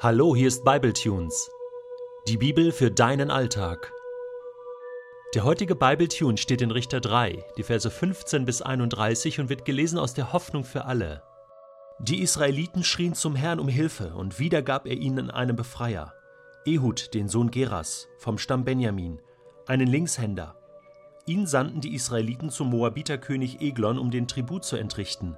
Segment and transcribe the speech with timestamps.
[0.00, 1.50] Hallo, hier ist Bibletunes.
[2.28, 3.92] Die Bibel für deinen Alltag.
[5.34, 9.98] Der heutige Bibletune steht in Richter 3, die Verse 15 bis 31 und wird gelesen
[9.98, 11.24] aus der Hoffnung für alle.
[11.98, 16.14] Die Israeliten schrien zum Herrn um Hilfe und wieder gab er ihnen einen Befreier.
[16.64, 19.20] Ehud, den Sohn Geras, vom Stamm Benjamin,
[19.66, 20.54] einen Linkshänder.
[21.26, 25.36] Ihn sandten die Israeliten zum Moabiterkönig Eglon, um den Tribut zu entrichten.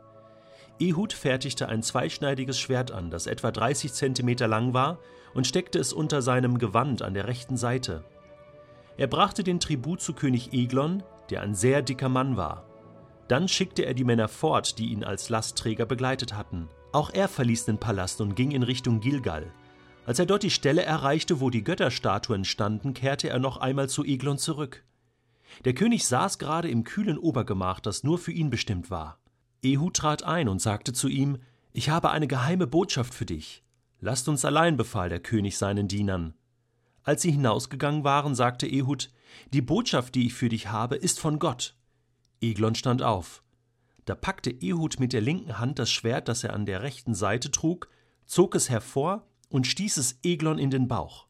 [0.81, 4.99] Ehud fertigte ein zweischneidiges Schwert an, das etwa 30 Zentimeter lang war,
[5.35, 8.03] und steckte es unter seinem Gewand an der rechten Seite.
[8.97, 12.65] Er brachte den Tribut zu König Eglon, der ein sehr dicker Mann war.
[13.29, 16.69] Dann schickte er die Männer fort, die ihn als Lastträger begleitet hatten.
[16.93, 19.53] Auch er verließ den Palast und ging in Richtung Gilgal.
[20.07, 24.05] Als er dort die Stelle erreichte, wo die Götterstatuen standen, kehrte er noch einmal zu
[24.05, 24.83] Eglon zurück.
[25.65, 29.19] Der König saß gerade im kühlen Obergemach, das nur für ihn bestimmt war.
[29.63, 31.39] Ehud trat ein und sagte zu ihm,
[31.73, 33.63] Ich habe eine geheime Botschaft für dich.
[34.01, 36.35] Lasst uns allein, befahl der König seinen Dienern.
[37.03, 39.11] Als sie hinausgegangen waren, sagte Ehud,
[39.53, 41.75] Die Botschaft, die ich für dich habe, ist von Gott.
[42.41, 43.43] Eglon stand auf.
[44.07, 47.51] Da packte Ehud mit der linken Hand das Schwert, das er an der rechten Seite
[47.51, 47.89] trug,
[48.27, 51.27] zog es hervor und stieß es Eglon in den Bauch.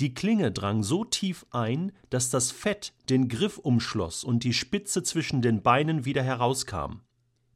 [0.00, 5.04] Die Klinge drang so tief ein, dass das Fett den Griff umschloss und die Spitze
[5.04, 7.03] zwischen den Beinen wieder herauskam.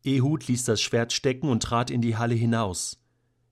[0.08, 3.02] Ehud ließ das Schwert stecken und trat in die Halle hinaus.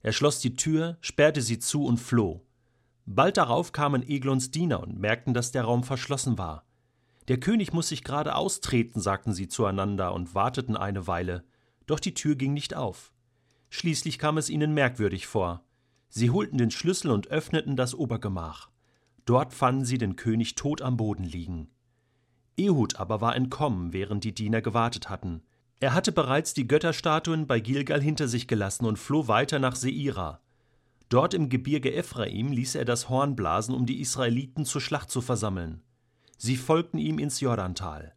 [0.00, 2.46] Er schloss die Tür, sperrte sie zu und floh.
[3.04, 6.64] Bald darauf kamen Eglons Diener und merkten, dass der Raum verschlossen war.
[7.28, 11.44] Der König muss sich gerade austreten, sagten sie zueinander und warteten eine Weile,
[11.86, 13.12] doch die Tür ging nicht auf.
[13.68, 15.64] Schließlich kam es ihnen merkwürdig vor.
[16.08, 18.70] Sie holten den Schlüssel und öffneten das Obergemach.
[19.24, 21.68] Dort fanden sie den König tot am Boden liegen.
[22.56, 25.42] Ehud aber war entkommen, während die Diener gewartet hatten.
[25.78, 30.41] Er hatte bereits die Götterstatuen bei Gilgal hinter sich gelassen und floh weiter nach Seira.
[31.10, 35.20] Dort im Gebirge Ephraim ließ er das Horn blasen, um die Israeliten zur Schlacht zu
[35.20, 35.82] versammeln.
[36.38, 38.14] Sie folgten ihm ins Jordantal.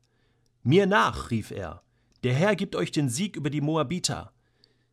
[0.64, 1.84] Mir nach, rief er,
[2.24, 4.31] der Herr gibt euch den Sieg über die Moabiter.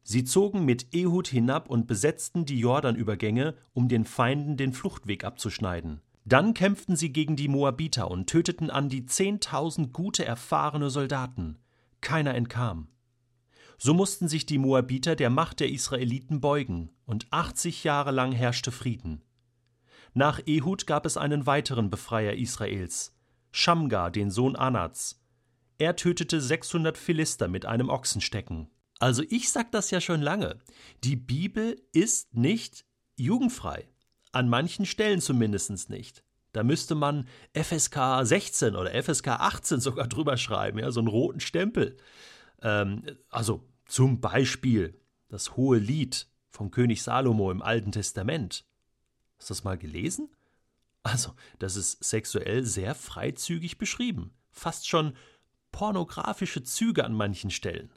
[0.02, 6.00] Sie zogen mit Ehud hinab und besetzten die Jordanübergänge, um den Feinden den Fluchtweg abzuschneiden.
[6.24, 11.58] Dann kämpften sie gegen die Moabiter und töteten an die zehntausend gute, erfahrene Soldaten
[12.00, 12.88] keiner entkam.
[13.78, 18.72] So mussten sich die Moabiter der Macht der Israeliten beugen, und 80 Jahre lang herrschte
[18.72, 19.22] Frieden.
[20.14, 23.14] Nach Ehud gab es einen weiteren Befreier Israels,
[23.52, 25.22] Shamgar, den Sohn Anats.
[25.78, 28.70] Er tötete 600 Philister mit einem Ochsenstecken.
[28.98, 30.58] Also ich sag das ja schon lange.
[31.04, 32.86] Die Bibel ist nicht
[33.16, 33.88] jugendfrei.
[34.32, 36.24] An manchen Stellen zumindest nicht.
[36.56, 41.40] Da müsste man FSK 16 oder FSK 18 sogar drüber schreiben, ja, so einen roten
[41.40, 41.98] Stempel.
[42.62, 48.64] Ähm, also zum Beispiel das hohe Lied vom König Salomo im Alten Testament.
[49.36, 50.30] Hast du das mal gelesen?
[51.02, 54.32] Also, das ist sexuell sehr freizügig beschrieben.
[54.50, 55.14] Fast schon
[55.72, 57.92] pornografische Züge an manchen Stellen.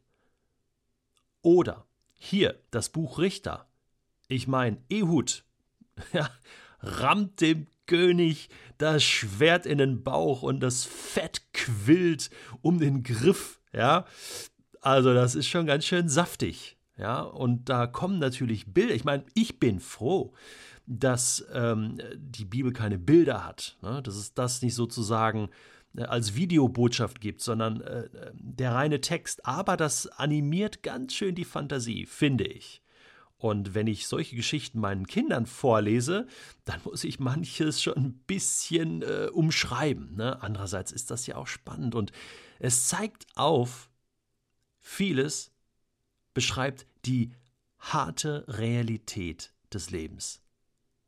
[1.42, 3.70] Oder hier das Buch Richter.
[4.28, 5.46] Ich meine, Ehud
[6.12, 6.30] ja,
[6.82, 12.30] rammt dem König das Schwert in den Bauch und das Fett quillt
[12.62, 14.06] um den Griff, ja.
[14.82, 17.22] Also, das ist schon ganz schön saftig, ja.
[17.22, 18.94] Und da kommen natürlich Bilder.
[18.94, 20.34] Ich meine, ich bin froh,
[20.86, 24.02] dass ähm, die Bibel keine Bilder hat, ne?
[24.04, 25.50] dass es das nicht sozusagen
[25.98, 29.46] äh, als Videobotschaft gibt, sondern äh, der reine Text.
[29.46, 32.82] Aber das animiert ganz schön die Fantasie, finde ich.
[33.40, 36.28] Und wenn ich solche Geschichten meinen Kindern vorlese,
[36.66, 40.18] dann muss ich manches schon ein bisschen äh, umschreiben.
[40.18, 40.44] Ne?
[40.44, 42.12] Andererseits ist das ja auch spannend und
[42.60, 43.90] es zeigt auf,
[44.82, 45.54] vieles
[46.34, 47.32] beschreibt die
[47.80, 50.42] harte Realität des Lebens.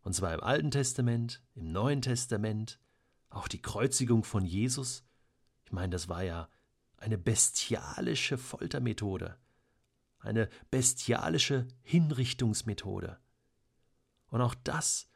[0.02, 2.80] Und zwar im Alten Testament, im Neuen Testament,
[3.30, 5.04] auch die Kreuzigung von Jesus.
[5.66, 6.48] Ich meine, das war ja
[6.96, 9.38] eine bestialische Foltermethode
[10.22, 13.18] eine bestialische Hinrichtungsmethode.
[14.28, 15.10] Und auch das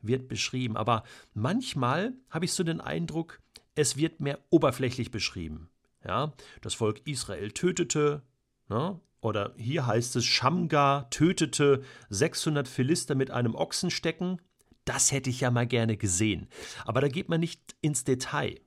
[0.00, 1.02] wird beschrieben, aber
[1.34, 3.40] manchmal habe ich so den Eindruck,
[3.74, 5.70] es wird mehr oberflächlich beschrieben.
[6.04, 6.32] Ja,
[6.62, 8.22] das Volk Israel tötete,
[8.68, 8.98] ne?
[9.20, 14.40] oder hier heißt es, Schamgar tötete 600 Philister mit einem Ochsenstecken.
[14.86, 16.48] Das hätte ich ja mal gerne gesehen.
[16.86, 18.60] Aber da geht man nicht ins Detail.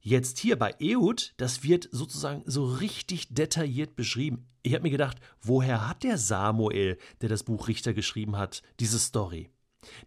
[0.00, 4.46] Jetzt hier bei Ehud, das wird sozusagen so richtig detailliert beschrieben.
[4.62, 8.98] Ich habe mir gedacht, woher hat der Samuel, der das Buch Richter geschrieben hat, diese
[8.98, 9.50] Story?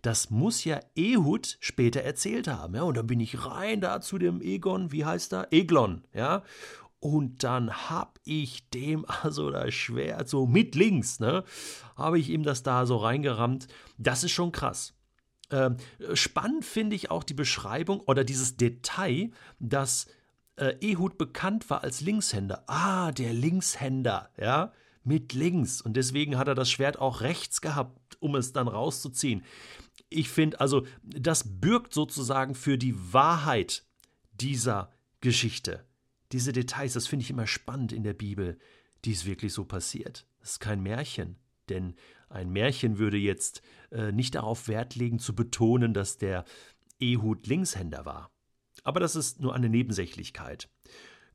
[0.02, 2.84] Das muss ja Ehud später erzählt haben, ja.
[2.84, 5.48] Und dann bin ich rein da zu dem Egon, wie heißt er?
[5.52, 6.44] Eglon, ja.
[7.00, 11.44] und dann hab ich dem also das Schwert so mit links, ne,
[11.96, 13.68] habe ich ihm das da so reingerammt.
[13.98, 14.94] Das ist schon krass.
[15.52, 15.78] Ähm,
[16.14, 20.08] spannend finde ich auch die Beschreibung oder dieses Detail, dass
[20.56, 22.64] äh, Ehud bekannt war als Linkshänder.
[22.68, 24.72] Ah, der Linkshänder, ja,
[25.04, 25.82] mit links.
[25.82, 29.44] Und deswegen hat er das Schwert auch rechts gehabt, um es dann rauszuziehen.
[30.10, 33.86] Ich finde, also, das bürgt sozusagen für die Wahrheit
[34.34, 35.86] dieser Geschichte.
[36.32, 38.58] Diese Details, das finde ich immer spannend in der Bibel,
[39.06, 40.26] die ist wirklich so passiert.
[40.40, 41.38] Das ist kein Märchen,
[41.70, 41.96] denn
[42.30, 43.62] ein Märchen würde jetzt
[43.92, 46.46] äh, nicht darauf Wert legen, zu betonen, dass der
[47.00, 48.31] Ehud Linkshänder war.
[48.84, 50.70] Aber das ist nur eine Nebensächlichkeit.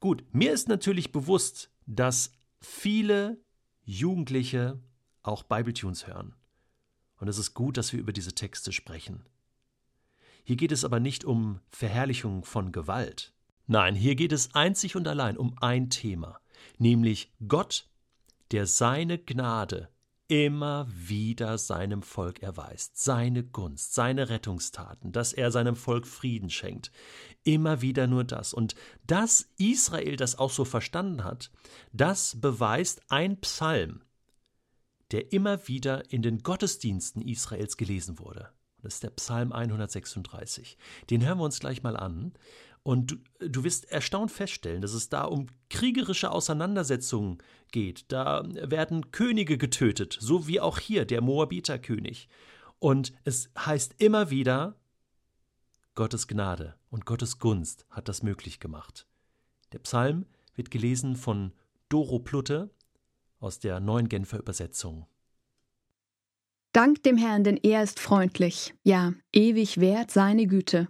[0.00, 3.40] Gut, mir ist natürlich bewusst, dass viele
[3.84, 4.81] Jugendliche
[5.22, 6.34] auch Bibletunes hören.
[7.19, 9.25] Und es ist gut, dass wir über diese Texte sprechen.
[10.44, 13.32] Hier geht es aber nicht um Verherrlichung von Gewalt.
[13.66, 16.40] Nein, hier geht es einzig und allein um ein Thema,
[16.78, 17.88] nämlich Gott,
[18.52, 19.88] der seine Gnade
[20.28, 26.90] immer wieder seinem Volk erweist, seine Gunst, seine Rettungstaten, dass er seinem Volk Frieden schenkt.
[27.44, 28.52] Immer wieder nur das.
[28.52, 28.75] Und
[29.06, 31.50] dass Israel das auch so verstanden hat,
[31.93, 34.02] das beweist ein Psalm,
[35.12, 38.50] der immer wieder in den Gottesdiensten Israels gelesen wurde.
[38.82, 40.76] Das ist der Psalm 136.
[41.11, 42.34] Den hören wir uns gleich mal an.
[42.87, 43.11] Und
[43.41, 47.38] du, du wirst erstaunt feststellen, dass es da um kriegerische Auseinandersetzungen
[47.73, 48.05] geht.
[48.12, 52.29] Da werden Könige getötet, so wie auch hier der Moabiterkönig.
[52.79, 54.77] Und es heißt immer wieder,
[55.97, 59.09] Gottes Gnade und Gottes Gunst hat das möglich gemacht.
[59.73, 60.25] Der Psalm
[60.55, 61.50] wird gelesen von
[61.89, 62.71] Doro Plutte
[63.41, 65.09] aus der neuen Genfer Übersetzung.
[66.71, 70.87] Dank dem Herrn, denn er ist freundlich, ja, ewig wert seine Güte.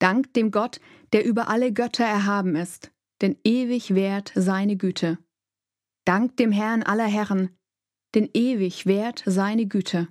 [0.00, 0.80] Dank dem Gott,
[1.12, 5.18] der über alle Götter erhaben ist, denn ewig wert seine Güte.
[6.06, 7.56] Dank dem Herrn aller Herren,
[8.14, 10.08] denn ewig wert seine Güte.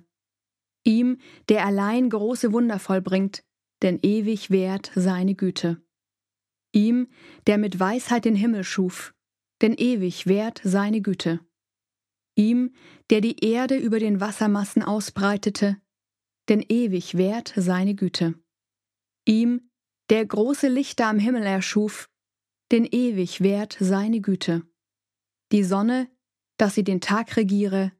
[0.84, 3.42] Ihm, der allein große Wunder vollbringt,
[3.82, 5.82] denn ewig wert seine Güte.
[6.72, 7.08] Ihm,
[7.46, 9.14] der mit Weisheit den Himmel schuf,
[9.60, 11.40] denn ewig wert seine Güte.
[12.36, 12.72] Ihm,
[13.10, 15.80] der die Erde über den Wassermassen ausbreitete,
[16.48, 18.34] denn ewig wert seine Güte.
[19.26, 19.69] Ihm,
[20.10, 22.10] der große Lichter am Himmel erschuf,
[22.72, 24.62] denn ewig wert seine Güte.
[25.52, 26.08] Die Sonne,
[26.58, 27.92] dass sie den Tag regiere,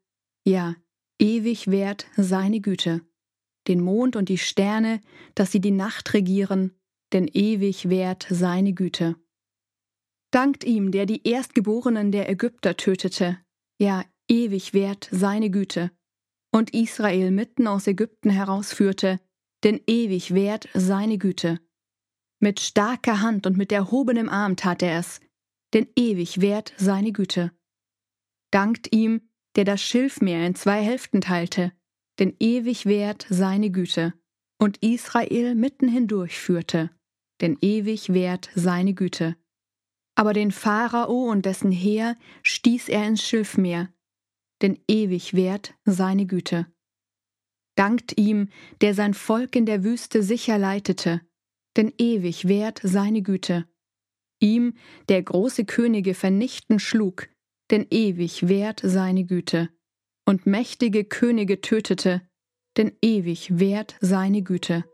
[0.44, 0.76] ja,
[1.20, 3.02] ewig wert seine Güte.
[3.68, 5.00] Den Mond und die Sterne,
[5.34, 6.74] dass sie die Nacht regieren,
[7.12, 9.16] denn ewig wert seine Güte.
[10.32, 13.38] Dankt ihm, der die Erstgeborenen der Ägypter tötete,
[13.78, 15.90] ja, ewig wert seine Güte,
[16.52, 19.20] und Israel mitten aus Ägypten herausführte,
[19.62, 21.60] denn ewig wert seine Güte.
[22.40, 25.20] Mit starker Hand und mit erhobenem Arm tat er es,
[25.74, 27.52] denn ewig wert seine Güte.
[28.50, 31.72] Dankt ihm, der das Schilfmeer in zwei Hälften teilte,
[32.18, 34.14] denn ewig wert seine Güte,
[34.58, 36.90] und Israel mitten hindurch führte,
[37.40, 39.36] denn ewig wert seine Güte.
[40.14, 43.92] Aber den Pharao und dessen Heer stieß er ins Schilfmeer,
[44.62, 46.66] denn ewig wert seine Güte.
[47.76, 48.48] Dankt ihm,
[48.80, 51.22] der sein Volk in der Wüste sicher leitete,
[51.76, 53.66] denn ewig wert seine Güte.
[54.40, 54.74] Ihm,
[55.08, 57.28] der große Könige vernichten schlug,
[57.70, 59.68] denn ewig wert seine Güte.
[60.26, 62.22] Und mächtige Könige tötete,
[62.76, 64.84] denn ewig wert seine Güte.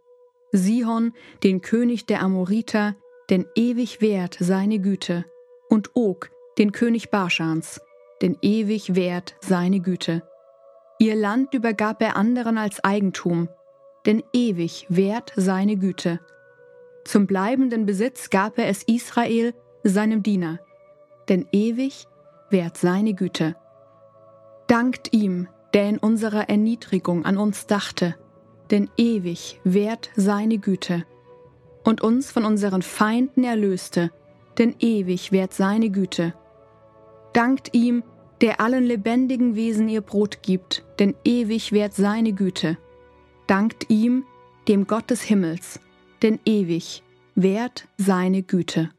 [0.53, 1.13] Sihon,
[1.43, 2.97] den König der Amoriter,
[3.31, 5.25] denn ewig wert seine Güte.
[5.69, 7.81] Und Og, den König Barschans,
[8.23, 10.23] denn ewig wert seine Güte.
[10.99, 13.49] Ihr Land übergab er anderen als Eigentum,
[14.07, 16.21] denn ewig wert seine Güte
[17.07, 20.59] zum bleibenden Besitz gab er es Israel, seinem Diener,
[21.29, 22.07] denn ewig
[22.51, 23.57] währt seine Güte.
[24.67, 28.17] Dankt ihm, der in unserer Erniedrigung an uns dachte,
[28.71, 31.05] denn ewig währt seine Güte.
[31.85, 34.11] Und uns von unseren Feinden erlöste,
[34.59, 36.35] denn ewig währt seine Güte.
[37.33, 38.03] Dankt ihm,
[38.41, 42.77] der allen lebendigen Wesen ihr Brot gibt, denn ewig währt seine Güte.
[43.47, 44.25] Dankt ihm,
[44.67, 45.81] dem Gott des Himmels,
[46.23, 47.03] denn ewig
[47.35, 48.91] währt seine Güte.